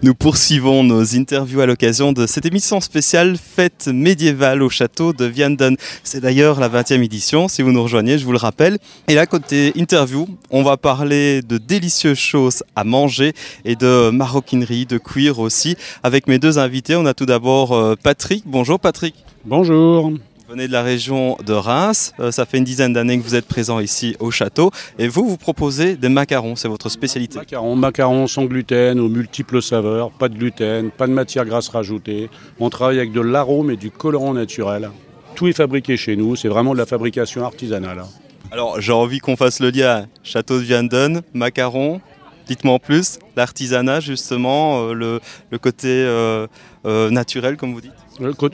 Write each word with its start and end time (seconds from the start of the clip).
Nous 0.00 0.14
poursuivons 0.14 0.84
nos 0.84 1.16
interviews 1.16 1.60
à 1.60 1.66
l'occasion 1.66 2.12
de 2.12 2.28
cette 2.28 2.46
émission 2.46 2.80
spéciale 2.80 3.36
Fête 3.36 3.88
médiévale 3.92 4.62
au 4.62 4.70
château 4.70 5.12
de 5.12 5.24
Vianden. 5.24 5.74
C'est 6.04 6.20
d'ailleurs 6.20 6.60
la 6.60 6.68
20e 6.68 7.02
édition, 7.02 7.48
si 7.48 7.62
vous 7.62 7.72
nous 7.72 7.82
rejoignez, 7.82 8.16
je 8.16 8.24
vous 8.24 8.30
le 8.30 8.38
rappelle. 8.38 8.78
Et 9.08 9.16
là, 9.16 9.26
côté 9.26 9.72
interview, 9.74 10.28
on 10.50 10.62
va 10.62 10.76
parler 10.76 11.42
de 11.42 11.58
délicieuses 11.58 12.16
choses 12.16 12.62
à 12.76 12.84
manger 12.84 13.32
et 13.64 13.74
de 13.74 14.10
maroquinerie, 14.10 14.86
de 14.86 14.98
cuir 14.98 15.40
aussi. 15.40 15.76
Avec 16.04 16.28
mes 16.28 16.38
deux 16.38 16.60
invités, 16.60 16.94
on 16.94 17.04
a 17.04 17.12
tout 17.12 17.26
d'abord 17.26 17.72
euh, 17.72 17.96
Patrick. 18.00 18.44
Bonjour 18.46 18.78
Patrick. 18.78 19.16
Bonjour. 19.44 20.12
Vous 20.48 20.54
venez 20.54 20.66
de 20.66 20.72
la 20.72 20.82
région 20.82 21.36
de 21.44 21.52
Reims, 21.52 22.14
euh, 22.20 22.30
ça 22.30 22.46
fait 22.46 22.56
une 22.56 22.64
dizaine 22.64 22.94
d'années 22.94 23.18
que 23.18 23.22
vous 23.22 23.34
êtes 23.34 23.46
présent 23.46 23.80
ici 23.80 24.16
au 24.18 24.30
château 24.30 24.70
et 24.98 25.06
vous, 25.06 25.28
vous 25.28 25.36
proposez 25.36 25.94
des 25.94 26.08
macarons, 26.08 26.56
c'est 26.56 26.68
votre 26.68 26.88
spécialité. 26.88 27.38
Macarons, 27.38 27.76
macarons 27.76 28.26
sans 28.26 28.46
gluten, 28.46 28.98
aux 28.98 29.10
multiples 29.10 29.60
saveurs, 29.60 30.10
pas 30.10 30.30
de 30.30 30.38
gluten, 30.38 30.90
pas 30.90 31.06
de 31.06 31.12
matière 31.12 31.44
grasse 31.44 31.68
rajoutée. 31.68 32.30
On 32.60 32.70
travaille 32.70 32.96
avec 32.96 33.12
de 33.12 33.20
l'arôme 33.20 33.70
et 33.72 33.76
du 33.76 33.90
colorant 33.90 34.32
naturel. 34.32 34.88
Tout 35.34 35.48
est 35.48 35.52
fabriqué 35.52 35.98
chez 35.98 36.16
nous, 36.16 36.34
c'est 36.34 36.48
vraiment 36.48 36.72
de 36.72 36.78
la 36.78 36.86
fabrication 36.86 37.44
artisanale. 37.44 38.04
Alors 38.50 38.80
j'ai 38.80 38.92
envie 38.92 39.18
qu'on 39.18 39.36
fasse 39.36 39.60
le 39.60 39.68
lien 39.68 40.06
château 40.22 40.56
de 40.56 40.62
Vianden, 40.62 41.20
macarons, 41.34 42.00
dites-moi 42.48 42.74
en 42.74 42.78
plus, 42.78 43.18
l'artisanat 43.36 44.00
justement, 44.00 44.88
euh, 44.88 45.20
le, 45.50 45.58
côté 45.58 45.88
euh, 45.88 46.46
euh, 46.86 47.10
naturel 47.10 47.56
comme 47.56 47.74
vous 47.74 47.80
dites? 47.80 47.92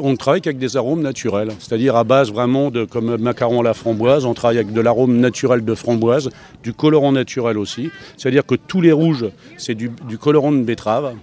On 0.00 0.16
travaille 0.16 0.40
avec 0.44 0.58
des 0.58 0.76
arômes 0.76 1.02
naturels, 1.02 1.52
c'est-à-dire 1.60 1.94
à 1.94 2.02
base 2.02 2.32
vraiment 2.32 2.72
de, 2.72 2.84
comme 2.84 3.16
macaron 3.18 3.60
à 3.60 3.62
la 3.62 3.74
framboise, 3.74 4.24
on 4.24 4.34
travaille 4.34 4.58
avec 4.58 4.72
de 4.72 4.80
l'arôme 4.80 5.18
naturel 5.18 5.64
de 5.64 5.74
framboise, 5.76 6.30
du 6.64 6.72
colorant 6.72 7.12
naturel 7.12 7.58
aussi, 7.58 7.90
c'est-à-dire 8.16 8.44
que 8.44 8.56
tous 8.56 8.80
les 8.80 8.90
rouges, 8.90 9.26
c'est 9.58 9.76
du, 9.76 9.92
du 10.08 10.18
colorant 10.18 10.50
de 10.50 10.62
betterave, 10.62 11.14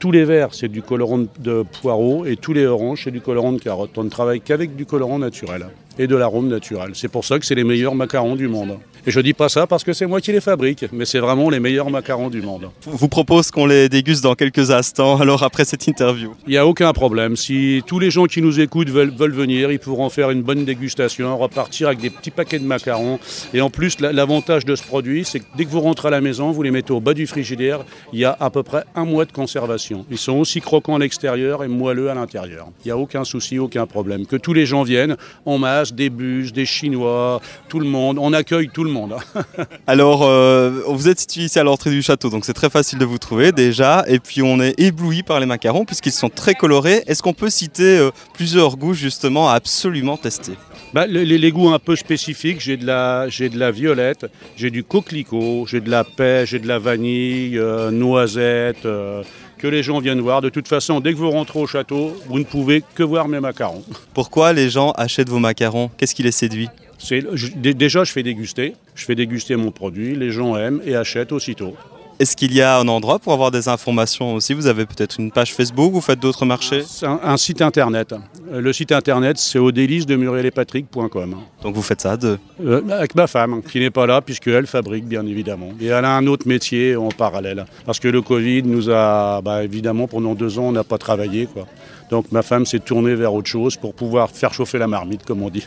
tous 0.00 0.10
les 0.10 0.24
verts, 0.24 0.54
c'est 0.54 0.68
du 0.68 0.80
colorant 0.80 1.26
de 1.38 1.64
poireau, 1.82 2.24
et 2.24 2.36
tous 2.36 2.54
les 2.54 2.64
oranges, 2.64 3.02
c'est 3.04 3.10
du 3.10 3.20
colorant 3.20 3.52
de 3.52 3.60
carotte. 3.60 3.96
On 3.98 4.04
ne 4.04 4.08
travaille 4.08 4.40
qu'avec 4.40 4.74
du 4.74 4.86
colorant 4.86 5.18
naturel 5.18 5.66
et 5.98 6.06
de 6.06 6.16
l'arôme 6.16 6.48
naturel. 6.48 6.92
C'est 6.94 7.08
pour 7.08 7.24
ça 7.24 7.38
que 7.38 7.46
c'est 7.46 7.54
les 7.54 7.62
meilleurs 7.62 7.94
macarons 7.94 8.36
du 8.36 8.48
monde. 8.48 8.78
Et 9.04 9.10
je 9.10 9.18
dis 9.20 9.32
pas 9.32 9.48
ça 9.48 9.66
parce 9.66 9.82
que 9.82 9.92
c'est 9.92 10.06
moi 10.06 10.20
qui 10.20 10.30
les 10.30 10.40
fabrique, 10.40 10.84
mais 10.92 11.04
c'est 11.04 11.18
vraiment 11.18 11.50
les 11.50 11.58
meilleurs 11.58 11.90
macarons 11.90 12.30
du 12.30 12.40
monde. 12.40 12.70
Vous 12.84 13.08
propose 13.08 13.50
qu'on 13.50 13.66
les 13.66 13.88
déguste 13.88 14.22
dans 14.22 14.36
quelques 14.36 14.70
instants, 14.70 15.16
alors 15.20 15.42
après 15.42 15.64
cette 15.64 15.88
interview. 15.88 16.34
Il 16.46 16.50
n'y 16.50 16.56
a 16.56 16.66
aucun 16.66 16.92
problème. 16.92 17.34
Si 17.34 17.82
tous 17.84 17.98
les 17.98 18.12
gens 18.12 18.26
qui 18.26 18.40
nous 18.40 18.60
écoutent 18.60 18.90
veulent, 18.90 19.10
veulent, 19.10 19.32
venir, 19.32 19.72
ils 19.72 19.80
pourront 19.80 20.08
faire 20.08 20.30
une 20.30 20.42
bonne 20.42 20.64
dégustation, 20.64 21.36
repartir 21.36 21.88
avec 21.88 22.00
des 22.00 22.10
petits 22.10 22.30
paquets 22.30 22.60
de 22.60 22.64
macarons. 22.64 23.18
Et 23.52 23.60
en 23.60 23.70
plus, 23.70 23.98
l'avantage 24.00 24.64
de 24.64 24.76
ce 24.76 24.84
produit, 24.84 25.24
c'est 25.24 25.40
que 25.40 25.46
dès 25.56 25.64
que 25.64 25.70
vous 25.70 25.80
rentrez 25.80 26.06
à 26.06 26.12
la 26.12 26.20
maison, 26.20 26.52
vous 26.52 26.62
les 26.62 26.70
mettez 26.70 26.92
au 26.92 27.00
bas 27.00 27.14
du 27.14 27.26
frigidaire, 27.26 27.80
il 28.12 28.20
y 28.20 28.24
a 28.24 28.36
à 28.38 28.50
peu 28.50 28.62
près 28.62 28.84
un 28.94 29.04
mois 29.04 29.24
de 29.24 29.32
conservation. 29.32 30.06
Ils 30.12 30.18
sont 30.18 30.34
aussi 30.34 30.60
croquants 30.60 30.94
à 30.94 30.98
l'extérieur 31.00 31.64
et 31.64 31.68
moelleux 31.68 32.08
à 32.08 32.14
l'intérieur. 32.14 32.68
Il 32.84 32.88
n'y 32.88 32.92
a 32.92 32.98
aucun 32.98 33.24
souci, 33.24 33.58
aucun 33.58 33.86
problème. 33.86 34.26
Que 34.26 34.36
tous 34.36 34.52
les 34.52 34.64
gens 34.64 34.84
viennent 34.84 35.16
en 35.44 35.58
masse, 35.58 35.92
des 35.92 36.08
bus, 36.08 36.52
des 36.52 36.66
Chinois, 36.66 37.40
tout 37.68 37.80
le 37.80 37.86
monde. 37.86 38.18
On 38.20 38.32
accueille 38.32 38.68
tout 38.72 38.84
le 38.84 38.90
monde. 38.90 38.91
Alors, 39.86 40.22
euh, 40.24 40.82
vous 40.86 41.08
êtes 41.08 41.20
situé 41.20 41.42
ici 41.42 41.58
à 41.58 41.64
l'entrée 41.64 41.90
du 41.90 42.02
château, 42.02 42.30
donc 42.30 42.44
c'est 42.44 42.52
très 42.52 42.70
facile 42.70 42.98
de 42.98 43.04
vous 43.04 43.18
trouver 43.18 43.52
déjà. 43.52 44.04
Et 44.08 44.18
puis, 44.18 44.42
on 44.42 44.60
est 44.60 44.78
ébloui 44.78 45.22
par 45.22 45.40
les 45.40 45.46
macarons 45.46 45.84
puisqu'ils 45.84 46.12
sont 46.12 46.28
très 46.28 46.54
colorés. 46.54 47.02
Est-ce 47.06 47.22
qu'on 47.22 47.34
peut 47.34 47.50
citer 47.50 47.98
euh, 47.98 48.10
plusieurs 48.34 48.76
goûts 48.76 48.94
justement 48.94 49.48
à 49.48 49.54
absolument 49.54 50.16
tester? 50.16 50.52
Bah, 50.92 51.06
les, 51.06 51.24
les, 51.24 51.52
goûts 51.52 51.70
un 51.70 51.78
peu 51.78 51.96
spécifiques, 51.96 52.60
j'ai 52.60 52.76
de, 52.76 52.86
la, 52.86 53.26
de 53.26 53.58
la 53.58 53.70
violette, 53.70 54.26
j'ai 54.56 54.70
du 54.70 54.84
coquelicot, 54.84 55.66
j'ai 55.66 55.80
de 55.80 55.90
la 55.90 56.04
pêche, 56.04 56.50
j'ai 56.50 56.58
de 56.58 56.68
la 56.68 56.78
vanille, 56.78 57.58
euh, 57.58 57.90
noisette, 57.90 58.84
euh, 58.84 59.22
que 59.62 59.68
les 59.68 59.84
gens 59.84 60.00
viennent 60.00 60.20
voir. 60.20 60.40
De 60.40 60.48
toute 60.48 60.66
façon, 60.66 60.98
dès 60.98 61.12
que 61.12 61.18
vous 61.18 61.30
rentrez 61.30 61.60
au 61.60 61.68
château, 61.68 62.16
vous 62.26 62.40
ne 62.40 62.44
pouvez 62.44 62.82
que 62.96 63.04
voir 63.04 63.28
mes 63.28 63.38
macarons. 63.38 63.84
Pourquoi 64.12 64.52
les 64.52 64.68
gens 64.68 64.90
achètent 64.96 65.28
vos 65.28 65.38
macarons? 65.38 65.88
Qu'est-ce 65.96 66.16
qui 66.16 66.24
les 66.24 66.32
séduit? 66.32 66.68
Je, 66.98 67.46
Déjà, 67.54 68.02
je 68.02 68.10
fais 68.10 68.24
déguster. 68.24 68.74
Je 68.96 69.04
fais 69.04 69.14
déguster 69.14 69.54
mon 69.54 69.70
produit, 69.70 70.16
les 70.16 70.32
gens 70.32 70.56
aiment 70.56 70.82
et 70.84 70.96
achètent 70.96 71.30
aussitôt. 71.30 71.76
Est-ce 72.18 72.36
qu'il 72.36 72.52
y 72.52 72.60
a 72.60 72.78
un 72.78 72.88
endroit 72.88 73.20
pour 73.20 73.32
avoir 73.32 73.52
des 73.52 73.68
informations 73.68 74.34
aussi? 74.34 74.52
Vous 74.52 74.66
avez 74.66 74.84
peut-être 74.84 75.20
une 75.20 75.30
page 75.30 75.54
Facebook, 75.54 75.92
vous 75.92 76.00
faites 76.00 76.20
d'autres 76.20 76.44
marchés? 76.44 76.82
Un, 77.02 77.20
un, 77.22 77.36
site 77.36 77.62
internet. 77.62 78.14
Le 78.54 78.70
site 78.74 78.92
internet, 78.92 79.38
c'est 79.38 79.58
de 79.58 80.16
muriel-et-patrick.com. 80.16 81.36
Donc 81.62 81.74
vous 81.74 81.80
faites 81.80 82.02
ça 82.02 82.18
deux 82.18 82.38
euh, 82.62 82.82
Avec 82.90 83.14
ma 83.14 83.26
femme, 83.26 83.62
qui 83.62 83.80
n'est 83.80 83.90
pas 83.90 84.06
là, 84.06 84.20
puisqu'elle 84.20 84.66
fabrique, 84.66 85.06
bien 85.06 85.24
évidemment. 85.24 85.70
Et 85.80 85.86
elle 85.86 86.04
a 86.04 86.14
un 86.14 86.26
autre 86.26 86.46
métier 86.46 86.94
en 86.94 87.08
parallèle. 87.08 87.64
Parce 87.86 87.98
que 87.98 88.08
le 88.08 88.20
Covid 88.20 88.62
nous 88.64 88.90
a, 88.90 89.40
bah, 89.40 89.64
évidemment, 89.64 90.06
pendant 90.06 90.34
deux 90.34 90.58
ans, 90.58 90.64
on 90.64 90.72
n'a 90.72 90.84
pas 90.84 90.98
travaillé. 90.98 91.46
Quoi. 91.46 91.66
Donc 92.10 92.30
ma 92.30 92.42
femme 92.42 92.66
s'est 92.66 92.80
tournée 92.80 93.14
vers 93.14 93.32
autre 93.32 93.48
chose 93.48 93.76
pour 93.76 93.94
pouvoir 93.94 94.30
faire 94.30 94.52
chauffer 94.52 94.76
la 94.76 94.86
marmite, 94.86 95.24
comme 95.24 95.42
on 95.42 95.48
dit. 95.48 95.66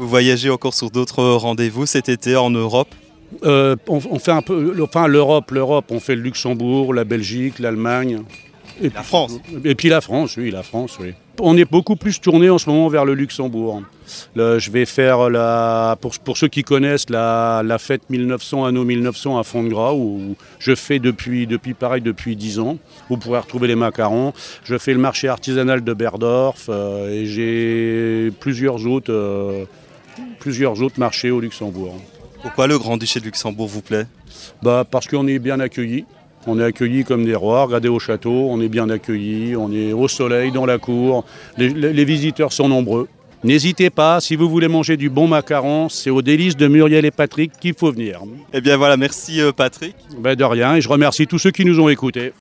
Vous 0.00 0.08
voyagez 0.08 0.50
encore 0.50 0.74
sur 0.74 0.90
d'autres 0.90 1.22
rendez-vous 1.22 1.86
cet 1.86 2.08
été 2.08 2.34
en 2.34 2.50
Europe? 2.50 2.88
Euh, 3.44 3.76
on, 3.86 4.00
on, 4.10 4.18
fait 4.18 4.32
un 4.32 4.42
peu, 4.42 4.74
enfin 4.82 5.06
l'Europe, 5.06 5.52
l'Europe, 5.52 5.84
on 5.90 6.00
fait 6.00 6.16
le 6.16 6.22
Luxembourg, 6.22 6.94
la 6.94 7.04
Belgique, 7.04 7.60
l'Allemagne. 7.60 8.22
Et 8.82 8.90
la 8.94 9.02
France. 9.02 9.32
Et 9.64 9.74
puis 9.74 9.88
la 9.88 10.00
France, 10.00 10.36
oui, 10.36 10.50
la 10.50 10.62
France, 10.62 10.98
oui. 11.00 11.14
On 11.40 11.56
est 11.56 11.70
beaucoup 11.70 11.94
plus 11.94 12.20
tourné 12.20 12.50
en 12.50 12.58
ce 12.58 12.68
moment 12.68 12.88
vers 12.88 13.04
le 13.04 13.14
Luxembourg. 13.14 13.82
Le, 14.34 14.58
je 14.58 14.70
vais 14.70 14.86
faire, 14.86 15.30
la, 15.30 15.96
pour, 16.00 16.18
pour 16.18 16.36
ceux 16.36 16.48
qui 16.48 16.64
connaissent, 16.64 17.10
la, 17.10 17.62
la, 17.64 17.78
fête 17.78 18.02
1900, 18.10 18.64
anneau 18.64 18.84
1900 18.84 19.38
à 19.38 19.44
Fond 19.44 19.62
de 19.62 19.68
Gras, 19.68 19.94
où 19.94 20.36
je 20.58 20.74
fais 20.74 20.98
depuis, 20.98 21.46
depuis 21.46 21.74
pareil 21.74 22.02
depuis 22.02 22.34
10 22.34 22.58
ans. 22.58 22.78
Vous 23.08 23.18
pourrez 23.18 23.38
retrouver 23.38 23.68
les 23.68 23.76
macarons. 23.76 24.32
Je 24.64 24.76
fais 24.78 24.92
le 24.92 24.98
marché 24.98 25.28
artisanal 25.28 25.84
de 25.84 25.92
Berdorf 25.92 26.66
euh, 26.68 27.10
et 27.10 27.26
j'ai 27.26 28.32
plusieurs 28.40 28.86
autres, 28.86 29.12
euh, 29.12 29.64
plusieurs 30.40 30.82
autres 30.82 30.98
marchés 30.98 31.30
au 31.30 31.40
Luxembourg. 31.40 31.94
Pourquoi 32.42 32.66
le 32.66 32.78
Grand-Duché 32.78 33.20
de 33.20 33.26
Luxembourg 33.26 33.68
vous 33.68 33.82
plaît? 33.82 34.06
Bah, 34.62 34.84
Parce 34.88 35.06
qu'on 35.06 35.26
est 35.26 35.38
bien 35.38 35.60
accueillis. 35.60 36.04
On 36.46 36.58
est 36.58 36.64
accueillis 36.64 37.04
comme 37.04 37.24
des 37.24 37.34
rois, 37.34 37.64
regardez 37.64 37.88
au 37.88 37.98
château, 37.98 38.48
on 38.50 38.60
est 38.60 38.68
bien 38.68 38.88
accueillis, 38.88 39.56
on 39.56 39.70
est 39.72 39.92
au 39.92 40.08
soleil, 40.08 40.50
dans 40.52 40.66
la 40.66 40.78
cour, 40.78 41.24
les, 41.56 41.68
les 41.68 42.04
visiteurs 42.04 42.52
sont 42.52 42.68
nombreux. 42.68 43.08
N'hésitez 43.44 43.88
pas, 43.90 44.20
si 44.20 44.34
vous 44.34 44.48
voulez 44.48 44.66
manger 44.66 44.96
du 44.96 45.10
bon 45.10 45.28
macaron, 45.28 45.88
c'est 45.88 46.10
au 46.10 46.22
délice 46.22 46.56
de 46.56 46.66
Muriel 46.66 47.04
et 47.04 47.12
Patrick 47.12 47.52
qu'il 47.60 47.74
faut 47.74 47.92
venir. 47.92 48.20
Eh 48.52 48.60
bien 48.60 48.76
voilà, 48.76 48.96
merci 48.96 49.40
Patrick. 49.56 49.94
Ben 50.18 50.34
de 50.34 50.42
rien, 50.42 50.74
et 50.74 50.80
je 50.80 50.88
remercie 50.88 51.28
tous 51.28 51.38
ceux 51.38 51.52
qui 51.52 51.64
nous 51.64 51.78
ont 51.78 51.88
écoutés. 51.88 52.32